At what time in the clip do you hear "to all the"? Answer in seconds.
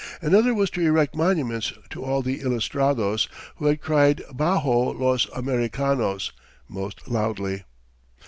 1.91-2.39